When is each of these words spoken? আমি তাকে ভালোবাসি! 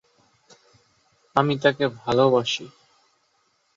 আমি 1.35 1.53
তাকে 1.63 1.85
ভালোবাসি! 1.99 2.65